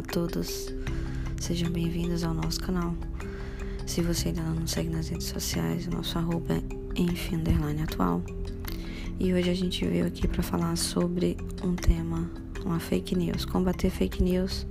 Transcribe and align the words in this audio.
a 0.00 0.02
todos, 0.02 0.74
sejam 1.38 1.70
bem-vindos 1.70 2.24
ao 2.24 2.32
nosso 2.32 2.58
canal. 2.58 2.94
Se 3.86 4.00
você 4.00 4.28
ainda 4.28 4.40
não 4.40 4.54
nos 4.54 4.70
segue 4.70 4.88
nas 4.88 5.10
redes 5.10 5.26
sociais, 5.26 5.86
o 5.86 5.90
nosso 5.90 6.16
arroba 6.16 6.54
é 6.54 6.62
enfim, 6.96 7.42
atual. 7.82 8.22
E 9.18 9.34
hoje 9.34 9.50
a 9.50 9.54
gente 9.54 9.84
veio 9.84 10.06
aqui 10.06 10.26
para 10.26 10.42
falar 10.42 10.74
sobre 10.76 11.36
um 11.62 11.74
tema, 11.74 12.30
uma 12.64 12.80
fake 12.80 13.14
news. 13.14 13.44
Combater 13.44 13.90
fake 13.90 14.22
news 14.22 14.66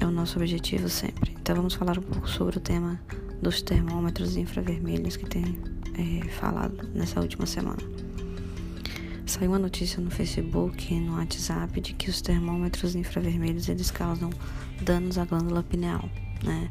é 0.00 0.06
o 0.06 0.10
nosso 0.10 0.38
objetivo 0.38 0.88
sempre. 0.88 1.36
Então 1.38 1.54
vamos 1.54 1.74
falar 1.74 1.98
um 1.98 2.02
pouco 2.02 2.26
sobre 2.26 2.56
o 2.56 2.60
tema 2.60 2.98
dos 3.42 3.60
termômetros 3.60 4.34
infravermelhos 4.38 5.14
que 5.14 5.26
tem 5.26 5.58
é, 5.92 6.26
falado 6.30 6.88
nessa 6.94 7.20
última 7.20 7.44
semana. 7.44 7.82
Saiu 9.32 9.48
uma 9.48 9.58
notícia 9.58 9.98
no 9.98 10.10
Facebook 10.10 10.92
e 10.92 11.00
no 11.00 11.16
WhatsApp 11.16 11.80
de 11.80 11.94
que 11.94 12.10
os 12.10 12.20
termômetros 12.20 12.94
infravermelhos 12.94 13.66
eles 13.66 13.90
causam 13.90 14.28
danos 14.82 15.16
à 15.16 15.24
glândula 15.24 15.62
pineal, 15.62 16.06
né? 16.44 16.70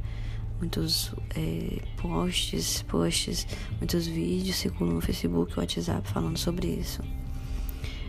Muitos 0.59 1.11
é, 1.35 1.81
posts, 1.99 2.83
posts, 2.83 3.47
muitos 3.79 4.05
vídeos 4.05 4.57
circulam 4.57 4.93
no 4.93 5.01
Facebook 5.01 5.53
e 5.53 5.59
WhatsApp 5.59 6.07
falando 6.07 6.37
sobre 6.37 6.67
isso. 6.67 7.01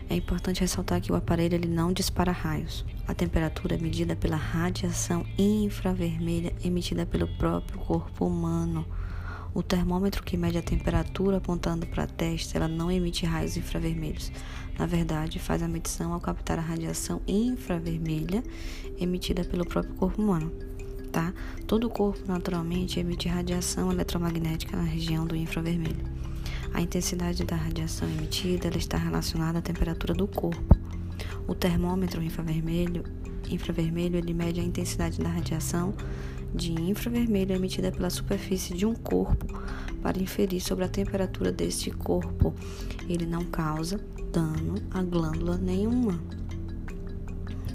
É 0.07 0.15
importante 0.15 0.61
ressaltar 0.61 1.01
que 1.01 1.11
o 1.11 1.15
aparelho 1.15 1.55
ele 1.55 1.67
não 1.67 1.91
dispara 1.91 2.31
raios. 2.31 2.85
A 3.07 3.15
temperatura 3.15 3.73
é 3.73 3.79
medida 3.79 4.15
pela 4.15 4.35
radiação 4.35 5.25
infravermelha 5.35 6.53
emitida 6.63 7.07
pelo 7.07 7.27
próprio 7.39 7.79
corpo 7.79 8.27
humano. 8.27 8.85
O 9.55 9.61
termômetro 9.61 10.23
que 10.23 10.35
mede 10.35 10.57
a 10.57 10.63
temperatura 10.63 11.37
apontando 11.37 11.85
para 11.85 12.05
a 12.05 12.07
testa, 12.07 12.57
ela 12.57 12.67
não 12.67 12.91
emite 12.91 13.23
raios 13.23 13.55
infravermelhos. 13.55 14.31
Na 14.79 14.87
verdade, 14.87 15.37
faz 15.37 15.61
a 15.61 15.67
medição 15.67 16.11
ao 16.11 16.19
captar 16.19 16.57
a 16.57 16.61
radiação 16.61 17.21
infravermelha 17.27 18.43
emitida 18.99 19.43
pelo 19.43 19.63
próprio 19.63 19.93
corpo 19.93 20.19
humano. 20.19 20.51
Tá? 21.11 21.31
Todo 21.67 21.85
o 21.85 21.89
corpo 21.89 22.19
naturalmente 22.27 22.99
emite 22.99 23.27
radiação 23.27 23.91
eletromagnética 23.91 24.75
na 24.75 24.83
região 24.83 25.23
do 25.27 25.35
infravermelho. 25.35 26.03
A 26.73 26.81
intensidade 26.81 27.43
da 27.43 27.55
radiação 27.55 28.09
emitida 28.09 28.67
ela 28.67 28.77
está 28.77 28.97
relacionada 28.97 29.59
à 29.59 29.61
temperatura 29.61 30.15
do 30.15 30.27
corpo. 30.27 30.75
O 31.47 31.53
termômetro 31.53 32.23
infravermelho, 32.23 33.03
infravermelho 33.47 34.17
ele 34.17 34.33
mede 34.33 34.59
a 34.59 34.63
intensidade 34.63 35.19
da 35.19 35.29
radiação 35.29 35.93
de 36.53 36.71
infravermelho 36.71 37.55
emitida 37.55 37.91
pela 37.91 38.09
superfície 38.09 38.73
de 38.73 38.85
um 38.85 38.93
corpo 38.93 39.47
para 40.01 40.21
inferir 40.21 40.61
sobre 40.61 40.85
a 40.85 40.87
temperatura 40.87 41.51
deste 41.51 41.89
corpo. 41.89 42.53
Ele 43.07 43.25
não 43.25 43.43
causa 43.45 43.99
dano 44.31 44.75
a 44.91 45.01
glândula 45.01 45.57
nenhuma, 45.57 46.19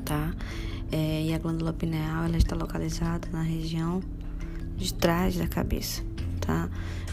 tá? 0.05 0.35
É, 0.91 1.25
e 1.25 1.35
a 1.35 1.39
glândula 1.39 1.73
pineal 1.73 2.25
ela 2.25 2.37
está 2.37 2.57
localizada 2.57 3.29
na 3.31 3.43
região 3.43 4.01
de 4.77 4.95
trás 4.95 5.37
da 5.37 5.47
cabeça, 5.47 6.03
tá? 6.41 6.71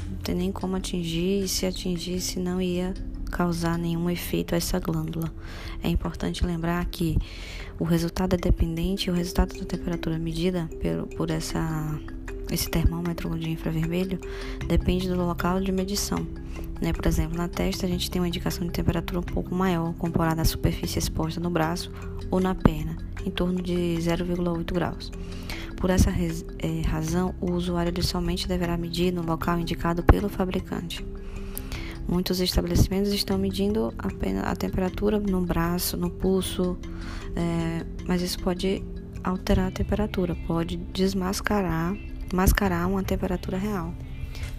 Não 0.09 0.17
tem 0.17 0.35
nem 0.35 0.51
como 0.51 0.75
atingir, 0.75 1.43
e 1.43 1.47
se 1.47 1.65
atingisse 1.65 2.39
não 2.39 2.61
ia 2.61 2.93
causar 3.25 3.77
nenhum 3.77 4.09
efeito 4.09 4.53
a 4.53 4.57
essa 4.57 4.79
glândula. 4.79 5.31
É 5.83 5.89
importante 5.89 6.45
lembrar 6.45 6.85
que 6.85 7.17
o 7.79 7.83
resultado 7.83 8.33
é 8.33 8.37
dependente, 8.37 9.09
o 9.09 9.13
resultado 9.13 9.57
da 9.57 9.65
temperatura 9.65 10.17
medida 10.17 10.69
por, 10.81 11.17
por 11.17 11.29
essa, 11.29 11.99
esse 12.51 12.69
termômetro 12.69 13.37
de 13.37 13.49
infravermelho 13.49 14.19
depende 14.67 15.09
do 15.09 15.15
local 15.15 15.59
de 15.59 15.71
medição. 15.71 16.25
Né? 16.81 16.93
Por 16.93 17.05
exemplo, 17.05 17.37
na 17.37 17.47
testa 17.47 17.85
a 17.85 17.89
gente 17.89 18.09
tem 18.09 18.21
uma 18.21 18.27
indicação 18.27 18.65
de 18.65 18.71
temperatura 18.71 19.19
um 19.19 19.23
pouco 19.23 19.53
maior 19.53 19.93
comparada 19.95 20.41
à 20.41 20.45
superfície 20.45 20.99
exposta 20.99 21.39
no 21.39 21.49
braço 21.49 21.91
ou 22.31 22.39
na 22.39 22.55
perna, 22.55 22.97
em 23.25 23.29
torno 23.29 23.61
de 23.61 23.97
0,8 23.99 24.73
graus. 24.73 25.11
Por 25.77 25.89
essa 25.89 26.09
é, 26.09 26.81
razão, 26.87 27.35
o 27.41 27.51
usuário 27.51 28.03
somente 28.03 28.47
deverá 28.47 28.77
medir 28.77 29.11
no 29.11 29.21
local 29.21 29.59
indicado 29.59 30.03
pelo 30.03 30.29
fabricante. 30.29 31.05
Muitos 32.07 32.39
estabelecimentos 32.39 33.11
estão 33.11 33.37
medindo 33.37 33.93
apenas 33.97 34.45
a 34.45 34.55
temperatura 34.55 35.19
no 35.19 35.41
braço, 35.41 35.97
no 35.97 36.09
pulso, 36.09 36.77
é, 37.35 37.85
mas 38.07 38.21
isso 38.21 38.39
pode 38.39 38.83
alterar 39.23 39.69
a 39.69 39.71
temperatura, 39.71 40.35
pode 40.47 40.77
desmascarar 40.77 41.95
mascarar 42.33 42.87
uma 42.87 43.03
temperatura 43.03 43.57
real. 43.57 43.93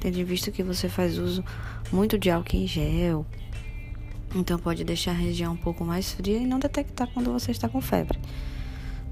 Tendo 0.01 0.19
em 0.19 0.25
vista 0.25 0.51
que 0.51 0.63
você 0.63 0.89
faz 0.89 1.19
uso 1.19 1.45
muito 1.93 2.19
de 2.19 2.31
álcool 2.31 2.57
em 2.57 2.67
gel, 2.67 3.27
então 4.35 4.59
pode 4.59 4.85
deixar 4.85 5.13
a 5.13 5.15
região 5.15 5.55
um 5.55 5.57
pouco 5.57 5.85
mais 5.85 6.13
fria 6.13 6.39
e 6.39 6.47
não 6.47 6.59
detectar 6.59 7.09
quando 7.13 7.33
você 7.33 7.51
está 7.51 7.69
com 7.69 7.81
febre. 7.81 8.19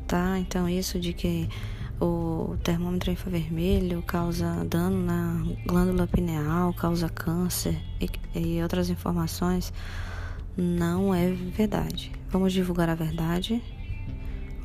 Tá? 0.06 0.38
Então 0.38 0.68
isso 0.68 0.98
de 0.98 1.12
que 1.12 1.48
o 2.00 2.56
termômetro 2.62 3.10
infravermelho 3.10 4.02
causa 4.02 4.64
dano 4.64 5.04
na 5.04 5.44
glândula 5.66 6.06
pineal, 6.06 6.72
causa 6.74 7.08
câncer 7.08 7.80
e, 8.00 8.08
e 8.38 8.62
outras 8.62 8.90
informações, 8.90 9.72
não 10.56 11.14
é 11.14 11.30
verdade. 11.30 12.12
Vamos 12.30 12.52
divulgar 12.52 12.88
a 12.88 12.94
verdade, 12.94 13.62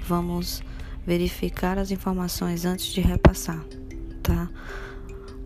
vamos 0.08 0.64
verificar 1.06 1.78
as 1.78 1.92
informações 1.92 2.66
antes 2.66 2.88
de 2.88 3.02
repassar, 3.02 3.64
tá? 4.22 4.50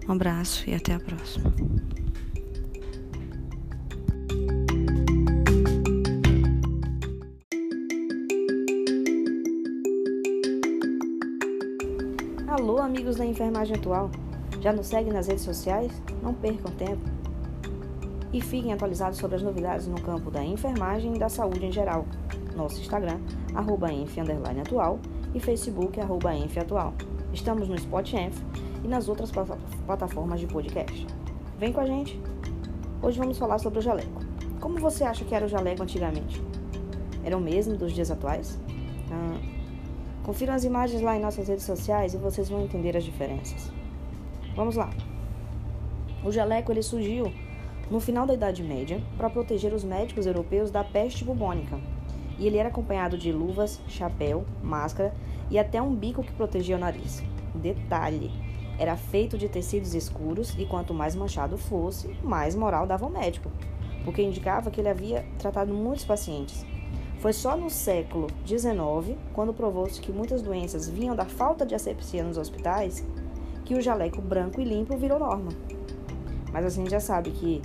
Um 0.08 0.12
abraço 0.14 0.70
e 0.70 0.74
até 0.74 0.94
a 0.94 1.00
próxima. 1.00 1.54
Enfermagem 13.34 13.76
atual. 13.76 14.10
Já 14.62 14.72
nos 14.72 14.88
seguem 14.88 15.12
nas 15.12 15.28
redes 15.28 15.44
sociais? 15.44 15.92
Não 16.22 16.34
percam 16.34 16.72
tempo. 16.72 17.02
E 18.32 18.40
fiquem 18.40 18.72
atualizados 18.72 19.20
sobre 19.20 19.36
as 19.36 19.44
novidades 19.44 19.88
no 19.88 20.00
campo 20.00 20.32
da 20.32 20.44
enfermagem 20.44 21.16
e 21.16 21.20
da 21.20 21.30
saúde 21.30 21.66
em 21.66 21.72
geral. 21.72 22.06
Nosso 22.56 22.80
Instagram, 22.80 23.20
arroba 23.54 23.90
atual 24.62 25.00
e 25.34 25.40
Facebook, 25.40 26.00
arroba 26.00 26.32
atual. 26.62 26.94
Estamos 27.34 27.68
no 27.68 27.78
Spotify 27.78 28.30
e 28.84 28.88
nas 28.88 29.10
outras 29.10 29.32
plataformas 29.86 30.40
de 30.40 30.48
podcast. 30.48 31.08
Vem 31.60 31.74
com 31.74 31.82
a 31.82 31.86
gente! 31.86 32.20
Hoje 33.02 33.20
vamos 33.20 33.38
falar 33.38 33.58
sobre 33.58 33.80
o 33.80 33.82
jaleco. 33.82 34.22
Como 34.60 34.78
você 34.80 35.04
acha 35.04 35.26
que 35.26 35.36
era 35.36 35.46
o 35.46 35.50
jaleco 35.50 35.84
antigamente? 35.84 36.42
Era 37.24 37.38
o 37.38 37.42
mesmo 37.42 37.76
dos 37.76 37.92
dias 37.92 38.12
atuais? 38.12 38.60
Ah, 39.12 39.38
Confiram 40.24 40.54
as 40.54 40.64
imagens 40.64 41.02
lá 41.02 41.18
em 41.18 41.22
nossas 41.22 41.50
redes 41.50 41.66
sociais 41.66 42.14
e 42.14 42.18
vocês 42.18 42.48
vão 42.48 42.64
entender 42.64 42.96
as 42.96 43.04
diferenças. 43.04 43.70
Vamos 44.56 44.78
lá. 44.78 44.90
O 46.24 46.32
jaleco 46.32 46.72
ele 46.72 46.82
surgiu 46.82 47.30
no 47.92 48.00
final 48.00 48.26
da 48.26 48.34
Idade 48.34 48.64
Média 48.64 49.02
para 49.18 49.30
proteger 49.30 49.74
os 49.74 49.84
médicos 49.84 50.26
europeus 50.26 50.72
da 50.72 50.82
peste 50.82 51.26
bubônica. 51.26 51.78
E 52.40 52.48
ele 52.48 52.58
era 52.58 52.70
acompanhado 52.70 53.18
de 53.18 53.34
luvas, 53.34 53.82
chapéu, 53.90 54.46
máscara 54.64 55.14
e 55.52 55.60
até 55.60 55.82
um 55.82 55.94
bico 55.94 56.24
que 56.24 56.32
protegia 56.32 56.78
o 56.78 56.80
nariz. 56.80 57.22
Detalhe: 57.54 58.32
era 58.80 58.96
feito 58.96 59.38
de 59.38 59.50
tecidos 59.50 59.94
escuros 59.94 60.58
e 60.58 60.66
quanto 60.66 60.94
mais 60.94 61.16
manchado 61.16 61.58
fosse, 61.58 62.16
mais 62.24 62.56
moral 62.56 62.88
dava 62.88 63.06
ao 63.06 63.12
médico, 63.12 63.52
porque 64.06 64.22
indicava 64.22 64.72
que 64.72 64.80
ele 64.80 64.90
havia 64.90 65.26
tratado 65.38 65.74
muitos 65.74 66.06
pacientes 66.06 66.66
foi 67.24 67.32
só 67.32 67.56
no 67.56 67.70
século 67.70 68.28
XIX, 68.46 69.18
quando 69.32 69.54
provou-se 69.54 70.02
que 70.02 70.12
muitas 70.12 70.42
doenças 70.42 70.90
vinham 70.90 71.16
da 71.16 71.24
falta 71.24 71.66
de 71.66 71.74
asepsia 71.74 72.22
nos 72.22 72.38
hospitais, 72.38 73.02
que 73.64 73.76
o 73.76 73.82
jaleco 73.82 74.22
branco 74.22 74.60
e 74.60 74.66
limpo 74.66 74.98
virou 74.98 75.18
norma. 75.18 75.54
Mas 76.52 76.66
a 76.66 76.70
gente 76.70 76.92
já 76.92 77.00
sabe 77.00 77.32
que 77.32 77.62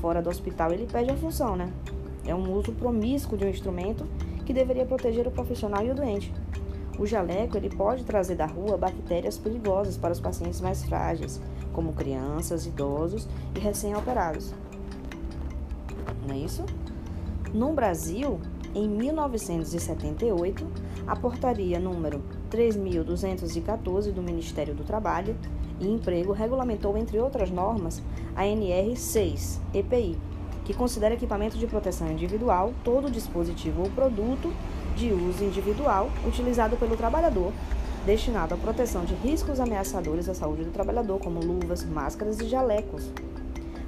fora 0.00 0.22
do 0.22 0.30
hospital 0.30 0.72
ele 0.72 0.86
perde 0.90 1.10
a 1.10 1.16
função, 1.18 1.54
né? 1.54 1.70
É 2.24 2.34
um 2.34 2.54
uso 2.54 2.72
promíscuo 2.72 3.36
de 3.36 3.44
um 3.44 3.50
instrumento 3.50 4.06
que 4.46 4.54
deveria 4.54 4.86
proteger 4.86 5.28
o 5.28 5.30
profissional 5.30 5.84
e 5.84 5.90
o 5.90 5.94
doente. 5.94 6.32
O 6.98 7.04
jaleco 7.04 7.58
ele 7.58 7.68
pode 7.68 8.04
trazer 8.04 8.36
da 8.36 8.46
rua 8.46 8.78
bactérias 8.78 9.36
perigosas 9.36 9.98
para 9.98 10.12
os 10.14 10.20
pacientes 10.20 10.62
mais 10.62 10.86
frágeis, 10.86 11.38
como 11.74 11.92
crianças, 11.92 12.64
idosos 12.64 13.28
e 13.54 13.58
recém-operados. 13.58 14.54
Não 16.26 16.34
é 16.34 16.38
isso? 16.38 16.64
No 17.52 17.74
Brasil, 17.74 18.40
em 18.74 18.88
1978, 18.88 20.66
a 21.06 21.14
portaria 21.14 21.78
número 21.78 22.22
3214 22.48 24.10
do 24.12 24.22
Ministério 24.22 24.74
do 24.74 24.82
Trabalho 24.82 25.36
e 25.78 25.86
Emprego 25.86 26.32
regulamentou, 26.32 26.96
entre 26.96 27.18
outras 27.18 27.50
normas, 27.50 28.02
a 28.34 28.46
NR 28.46 28.96
6 28.96 29.60
EPI, 29.74 30.18
que 30.64 30.72
considera 30.72 31.14
equipamento 31.14 31.58
de 31.58 31.66
proteção 31.66 32.10
individual 32.10 32.72
todo 32.82 33.10
dispositivo 33.10 33.82
ou 33.82 33.90
produto 33.90 34.52
de 34.96 35.12
uso 35.12 35.44
individual 35.44 36.08
utilizado 36.26 36.76
pelo 36.76 36.96
trabalhador 36.96 37.52
destinado 38.06 38.54
à 38.54 38.56
proteção 38.56 39.04
de 39.04 39.14
riscos 39.14 39.60
ameaçadores 39.60 40.28
à 40.28 40.34
saúde 40.34 40.64
do 40.64 40.70
trabalhador, 40.70 41.20
como 41.20 41.40
luvas, 41.40 41.84
máscaras 41.84 42.40
e 42.40 42.48
jalecos. 42.48 43.10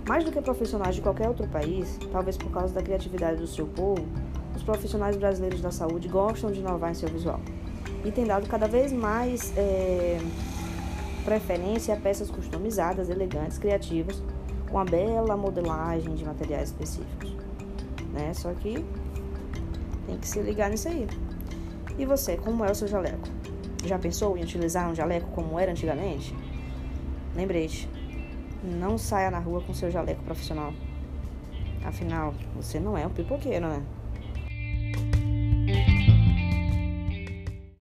Mais 0.07 0.23
do 0.23 0.31
que 0.31 0.41
profissionais 0.41 0.95
de 0.95 1.01
qualquer 1.01 1.29
outro 1.29 1.49
país, 1.49 1.99
talvez 2.13 2.37
por 2.37 2.51
causa 2.51 2.75
da 2.75 2.83
criatividade 2.83 3.41
do 3.41 3.47
seu 3.47 3.67
povo, 3.67 4.07
profissionais 4.65 5.17
brasileiros 5.17 5.61
da 5.61 5.71
saúde 5.71 6.09
gostam 6.09 6.51
de 6.51 6.61
inovar 6.61 6.91
em 6.91 6.95
seu 6.95 7.09
visual. 7.09 7.41
e 8.05 8.11
tem 8.11 8.27
dado 8.27 8.47
cada 8.47 8.69
vez 8.69 8.93
mais 8.93 9.57
é, 9.57 10.19
preferência 11.25 11.95
a 11.95 11.97
peças 11.97 12.31
customizadas, 12.31 13.09
elegantes, 13.09 13.57
criativas, 13.57 14.23
com 14.71 14.79
a 14.79 14.85
bela 14.85 15.37
modelagem 15.37 16.15
de 16.15 16.25
materiais 16.25 16.69
específicos. 16.69 17.35
Né? 18.13 18.35
Só 18.35 18.53
que 18.53 18.85
tem 20.07 20.19
que 20.19 20.29
se 20.29 20.41
ligar 20.41 20.69
nisso 20.69 20.89
aí. 20.89 21.09
E 21.99 22.05
você, 22.05 22.37
como 22.37 22.65
é 22.65 22.71
o 22.71 22.75
seu 22.75 22.89
jaleco? 22.89 23.27
Já 23.85 23.99
pensou 23.99 24.37
em 24.37 24.43
utilizar 24.43 24.91
um 24.91 24.95
jaleco 24.95 25.31
como 25.31 25.59
era 25.59 25.71
antigamente? 25.71 26.35
Lembrete, 27.35 27.89
não 28.63 28.99
saia 28.99 29.31
na 29.31 29.39
rua 29.39 29.63
com 29.63 29.73
seu 29.73 29.91
jaleco 29.91 30.23
profissional. 30.25 30.73
Afinal, 31.85 32.35
você 32.55 32.79
não 32.79 32.97
é 32.97 33.07
um 33.07 33.11
pipoqueiro, 33.11 33.67
né? 33.67 33.83